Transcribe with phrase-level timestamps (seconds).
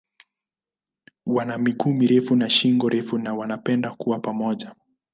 [1.25, 4.75] Wana miguu mirefu na shingo refu na wanapenda kuwa pamoja.